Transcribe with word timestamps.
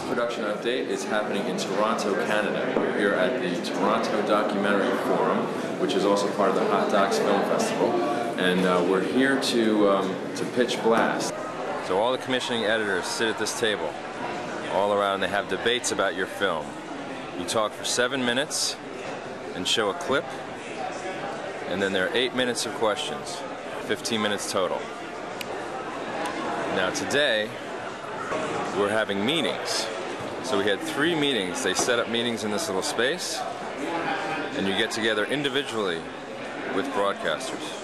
production 0.00 0.44
update 0.44 0.88
is 0.88 1.04
happening 1.04 1.46
in 1.46 1.56
Toronto, 1.56 2.14
Canada. 2.26 2.72
We're 2.76 2.98
here 2.98 3.12
at 3.12 3.40
the 3.40 3.64
Toronto 3.64 4.26
Documentary 4.26 4.96
Forum, 5.04 5.38
which 5.80 5.94
is 5.94 6.04
also 6.04 6.30
part 6.32 6.50
of 6.50 6.56
the 6.56 6.64
Hot 6.66 6.90
Docs 6.90 7.18
Film 7.18 7.40
Festival. 7.42 7.92
And 8.38 8.60
uh, 8.66 8.84
we're 8.88 9.04
here 9.04 9.40
to, 9.40 9.90
um, 9.90 10.16
to 10.36 10.44
pitch 10.46 10.82
Blast. 10.82 11.32
So 11.86 11.98
all 11.98 12.12
the 12.12 12.18
commissioning 12.18 12.64
editors 12.64 13.04
sit 13.06 13.28
at 13.28 13.38
this 13.38 13.58
table, 13.60 13.92
all 14.72 14.92
around. 14.92 15.20
They 15.20 15.28
have 15.28 15.48
debates 15.48 15.92
about 15.92 16.16
your 16.16 16.26
film. 16.26 16.66
You 17.38 17.44
talk 17.44 17.72
for 17.72 17.84
seven 17.84 18.24
minutes 18.24 18.76
and 19.54 19.68
show 19.68 19.90
a 19.90 19.94
clip, 19.94 20.24
and 21.68 21.80
then 21.80 21.92
there 21.92 22.08
are 22.08 22.16
eight 22.16 22.34
minutes 22.34 22.66
of 22.66 22.74
questions, 22.74 23.36
15 23.82 24.20
minutes 24.20 24.50
total. 24.50 24.80
Now 26.74 26.90
today, 26.90 27.48
we're 28.78 28.90
having 28.90 29.24
meetings. 29.24 29.86
So 30.42 30.58
we 30.58 30.64
had 30.64 30.80
three 30.80 31.14
meetings. 31.14 31.62
They 31.62 31.74
set 31.74 31.98
up 31.98 32.10
meetings 32.10 32.44
in 32.44 32.50
this 32.50 32.66
little 32.68 32.82
space, 32.82 33.40
and 34.56 34.66
you 34.66 34.76
get 34.76 34.90
together 34.90 35.24
individually 35.24 36.00
with 36.74 36.86
broadcasters 36.88 37.80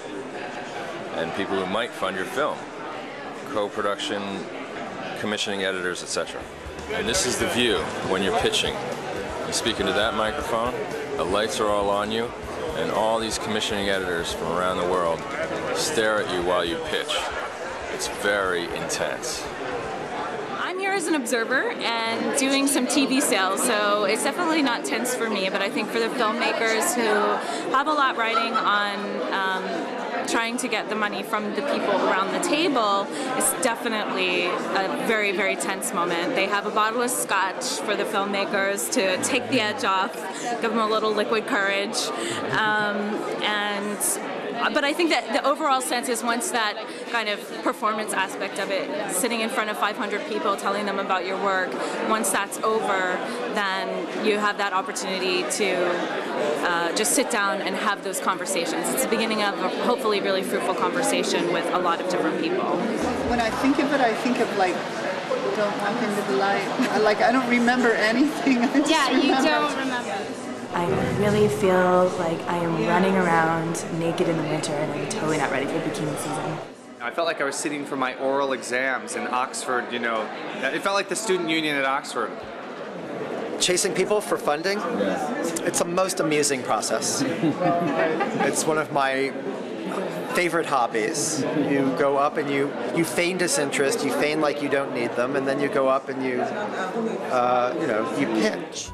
and 1.16 1.32
people 1.34 1.56
who 1.56 1.66
might 1.72 1.90
fund 1.90 2.16
your 2.16 2.26
film, 2.26 2.56
co-production, 3.50 4.22
commissioning 5.20 5.62
editors, 5.62 6.02
etc. 6.02 6.40
And 6.92 7.08
this 7.08 7.26
is 7.26 7.38
the 7.38 7.48
view 7.48 7.78
when 8.08 8.22
you're 8.22 8.38
pitching. 8.40 8.74
You 9.46 9.52
speak 9.52 9.80
into 9.80 9.92
that 9.92 10.14
microphone, 10.14 10.74
the 11.16 11.24
lights 11.24 11.60
are 11.60 11.68
all 11.68 11.88
on 11.88 12.10
you, 12.10 12.30
and 12.76 12.90
all 12.90 13.18
these 13.18 13.38
commissioning 13.38 13.88
editors 13.88 14.32
from 14.32 14.48
around 14.52 14.76
the 14.76 14.88
world 14.90 15.20
stare 15.76 16.22
at 16.22 16.34
you 16.34 16.42
while 16.42 16.64
you 16.64 16.76
pitch. 16.86 17.16
It's 17.94 18.08
very 18.22 18.64
intense 18.76 19.44
as 21.00 21.06
an 21.06 21.14
observer 21.14 21.70
and 21.70 22.38
doing 22.38 22.66
some 22.66 22.86
TV 22.86 23.22
sales, 23.22 23.62
so 23.62 24.04
it's 24.04 24.22
definitely 24.22 24.60
not 24.60 24.84
tense 24.84 25.14
for 25.14 25.30
me, 25.30 25.48
but 25.48 25.62
I 25.62 25.70
think 25.70 25.88
for 25.88 25.98
the 25.98 26.08
filmmakers 26.08 26.94
who 26.94 27.72
have 27.72 27.86
a 27.86 27.92
lot 27.92 28.18
riding 28.18 28.52
on 28.52 28.98
um, 29.32 30.26
trying 30.28 30.58
to 30.58 30.68
get 30.68 30.90
the 30.90 30.94
money 30.94 31.22
from 31.22 31.54
the 31.54 31.62
people 31.62 31.94
around 32.06 32.32
the 32.32 32.46
table 32.46 33.06
it's 33.36 33.52
definitely 33.62 34.44
a 34.44 35.04
very, 35.06 35.32
very 35.32 35.56
tense 35.56 35.94
moment. 35.94 36.34
They 36.34 36.46
have 36.46 36.66
a 36.66 36.70
bottle 36.70 37.00
of 37.00 37.10
scotch 37.10 37.64
for 37.80 37.96
the 37.96 38.04
filmmakers 38.04 38.92
to 38.92 39.16
take 39.22 39.48
the 39.48 39.60
edge 39.60 39.84
off, 39.84 40.12
give 40.60 40.70
them 40.70 40.78
a 40.78 40.86
little 40.86 41.12
liquid 41.12 41.46
courage, 41.46 41.96
um, 42.52 42.98
and 43.42 43.98
but 44.74 44.84
I 44.84 44.92
think 44.92 45.10
that 45.10 45.32
the 45.32 45.46
overall 45.48 45.80
sense 45.80 46.08
is 46.08 46.22
once 46.22 46.50
that 46.50 46.76
kind 47.10 47.28
of 47.28 47.40
performance 47.62 48.12
aspect 48.12 48.58
of 48.58 48.70
it, 48.70 49.12
sitting 49.12 49.40
in 49.40 49.48
front 49.48 49.70
of 49.70 49.78
500 49.78 50.26
people 50.28 50.56
telling 50.56 50.86
them 50.86 50.98
about 50.98 51.24
your 51.26 51.42
work, 51.42 51.70
once 52.08 52.30
that's 52.30 52.58
over, 52.58 53.18
then 53.54 54.26
you 54.26 54.38
have 54.38 54.58
that 54.58 54.72
opportunity 54.72 55.42
to 55.50 55.74
uh, 56.66 56.94
just 56.94 57.12
sit 57.12 57.30
down 57.30 57.60
and 57.62 57.74
have 57.76 58.04
those 58.04 58.20
conversations. 58.20 58.88
It's 58.90 59.04
the 59.04 59.10
beginning 59.10 59.42
of 59.42 59.58
a 59.58 59.68
hopefully 59.84 60.20
really 60.20 60.42
fruitful 60.42 60.74
conversation 60.74 61.52
with 61.52 61.66
a 61.74 61.78
lot 61.78 62.00
of 62.00 62.08
different 62.10 62.40
people. 62.40 62.76
When 63.28 63.40
I 63.40 63.50
think 63.50 63.78
of 63.78 63.92
it, 63.92 64.00
I 64.00 64.14
think 64.14 64.38
of 64.38 64.56
like 64.56 64.76
don't 65.56 65.78
walk 65.78 66.02
into 66.02 66.22
the 66.30 66.36
light. 66.36 67.00
Like 67.02 67.20
I 67.20 67.32
don't 67.32 67.48
remember 67.48 67.92
anything. 67.92 68.56
yeah, 68.88 69.10
you 69.10 69.34
don't 69.46 69.76
remember. 69.76 70.49
I 70.72 70.86
really 71.18 71.48
feel 71.48 72.08
like 72.18 72.40
I 72.48 72.58
am 72.58 72.86
running 72.86 73.16
around 73.16 73.84
naked 73.98 74.28
in 74.28 74.36
the 74.36 74.42
winter 74.44 74.72
and 74.72 74.92
I'm 74.92 75.08
totally 75.08 75.36
not 75.36 75.50
ready 75.50 75.66
for 75.66 75.80
bikini 75.80 76.16
season. 76.18 76.58
I 77.00 77.10
felt 77.10 77.26
like 77.26 77.40
I 77.40 77.44
was 77.44 77.56
sitting 77.56 77.84
for 77.84 77.96
my 77.96 78.14
oral 78.16 78.52
exams 78.52 79.16
in 79.16 79.26
Oxford, 79.26 79.90
you 79.92 79.98
know. 79.98 80.28
It 80.62 80.82
felt 80.82 80.94
like 80.94 81.08
the 81.08 81.16
student 81.16 81.48
union 81.48 81.76
at 81.76 81.84
Oxford. 81.84 82.30
Chasing 83.58 83.94
people 83.94 84.20
for 84.20 84.38
funding? 84.38 84.78
Yeah. 84.78 85.64
It's 85.64 85.80
a 85.80 85.84
most 85.84 86.20
amusing 86.20 86.62
process. 86.62 87.22
it's 87.26 88.64
one 88.64 88.78
of 88.78 88.92
my 88.92 89.32
favorite 90.34 90.66
hobbies. 90.66 91.42
You 91.68 91.94
go 91.98 92.16
up 92.16 92.36
and 92.36 92.48
you, 92.48 92.72
you 92.94 93.04
feign 93.04 93.38
disinterest, 93.38 94.04
you 94.04 94.12
feign 94.12 94.40
like 94.40 94.62
you 94.62 94.68
don't 94.68 94.94
need 94.94 95.10
them, 95.12 95.36
and 95.36 95.48
then 95.48 95.60
you 95.60 95.68
go 95.68 95.88
up 95.88 96.08
and 96.08 96.24
you, 96.24 96.40
uh, 96.40 97.76
you 97.80 97.86
know, 97.86 98.18
you 98.18 98.26
pitch. 98.26 98.90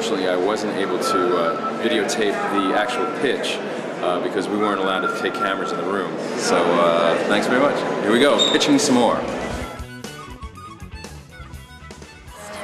Unfortunately, 0.00 0.30
I 0.30 0.46
wasn't 0.46 0.74
able 0.78 0.98
to 0.98 1.36
uh, 1.36 1.82
videotape 1.82 2.32
the 2.54 2.74
actual 2.74 3.04
pitch 3.20 3.56
uh, 4.00 4.18
because 4.22 4.48
we 4.48 4.56
weren't 4.56 4.80
allowed 4.80 5.00
to 5.00 5.20
take 5.20 5.34
cameras 5.34 5.72
in 5.72 5.76
the 5.76 5.84
room. 5.84 6.10
So 6.38 6.56
uh, 6.56 7.18
thanks 7.28 7.46
very 7.46 7.60
much. 7.60 7.78
Here 8.02 8.10
we 8.10 8.18
go, 8.18 8.50
pitching 8.50 8.78
some 8.78 8.94
more. 8.94 9.18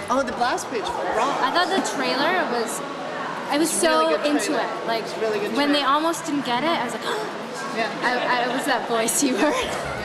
Oh, 0.08 0.22
the 0.24 0.32
blast 0.32 0.70
pitch, 0.70 0.80
raw. 0.80 1.36
I 1.42 1.52
thought 1.52 1.68
the 1.68 1.84
trailer 1.94 2.40
was, 2.58 2.80
I 3.50 3.58
was 3.58 3.70
so 3.70 4.08
really 4.08 4.30
into 4.30 4.54
it. 4.54 4.86
Like 4.86 5.04
really 5.20 5.46
when 5.50 5.72
they 5.72 5.82
almost 5.82 6.24
didn't 6.24 6.46
get 6.46 6.64
it, 6.64 6.70
I 6.70 6.84
was 6.84 6.94
like, 6.94 7.02
yeah. 7.76 8.00
I, 8.00 8.44
I 8.44 8.56
was 8.56 8.64
that 8.64 8.88
voice 8.88 9.22
you 9.22 9.36
heard. 9.36 9.92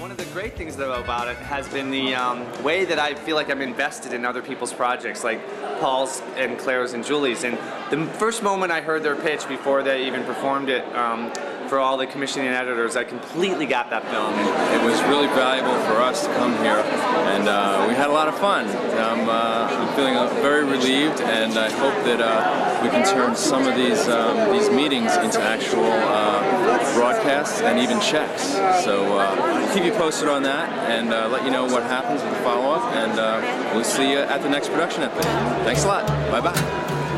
One 0.00 0.10
of 0.10 0.16
the 0.16 0.24
great 0.32 0.56
things 0.56 0.76
though 0.76 0.94
about 0.94 1.28
it 1.28 1.36
has 1.36 1.68
been 1.68 1.90
the 1.90 2.14
um, 2.14 2.62
way 2.62 2.86
that 2.86 2.98
I 2.98 3.14
feel 3.14 3.36
like 3.36 3.50
I'm 3.50 3.60
invested 3.60 4.14
in 4.14 4.24
other 4.24 4.40
people's 4.40 4.72
projects, 4.72 5.22
like 5.22 5.46
Paul's 5.78 6.22
and 6.36 6.58
Claire's 6.58 6.94
and 6.94 7.04
Julie's. 7.04 7.44
And 7.44 7.58
the 7.90 8.06
first 8.14 8.42
moment 8.42 8.72
I 8.72 8.80
heard 8.80 9.02
their 9.02 9.14
pitch 9.14 9.46
before 9.46 9.82
they 9.82 10.06
even 10.06 10.24
performed 10.24 10.70
it 10.70 10.86
um, 10.96 11.30
for 11.70 11.78
all 11.78 11.96
the 11.96 12.06
commissioning 12.06 12.48
editors, 12.48 12.96
I 12.96 13.04
completely 13.04 13.64
got 13.64 13.90
that 13.90 14.02
film. 14.10 14.34
It 14.74 14.84
was 14.84 15.00
really 15.04 15.28
valuable 15.28 15.78
for 15.86 16.02
us 16.02 16.26
to 16.26 16.34
come 16.34 16.52
here, 16.58 16.82
and 17.30 17.48
uh, 17.48 17.86
we 17.88 17.94
had 17.94 18.10
a 18.10 18.12
lot 18.12 18.26
of 18.26 18.36
fun. 18.36 18.66
Um, 18.98 19.28
uh, 19.28 19.68
I'm 19.70 19.94
feeling 19.94 20.16
uh, 20.16 20.26
very 20.42 20.64
relieved, 20.64 21.20
and 21.20 21.56
I 21.56 21.70
hope 21.70 21.94
that 22.04 22.20
uh, 22.20 22.82
we 22.82 22.88
can 22.90 23.06
turn 23.06 23.36
some 23.36 23.68
of 23.68 23.76
these 23.76 24.08
um, 24.08 24.50
these 24.52 24.68
meetings 24.68 25.14
into 25.18 25.40
actual 25.40 25.86
uh, 25.86 26.94
broadcasts 26.94 27.60
and 27.60 27.78
even 27.78 28.00
checks. 28.00 28.48
So 28.84 29.16
uh, 29.16 29.72
keep 29.72 29.84
you 29.84 29.92
posted 29.92 30.28
on 30.28 30.42
that, 30.42 30.68
and 30.90 31.10
let 31.30 31.44
you 31.44 31.52
know 31.52 31.66
what 31.66 31.84
happens 31.84 32.20
with 32.20 32.32
the 32.32 32.40
follow-up, 32.40 32.82
and 32.94 33.14
we'll 33.76 33.84
see 33.84 34.10
you 34.10 34.18
at 34.18 34.42
the 34.42 34.50
next 34.50 34.70
production 34.70 35.04
at. 35.04 35.10
Thanks 35.64 35.84
a 35.84 35.86
lot. 35.86 36.04
Bye 36.32 36.40
bye. 36.40 37.09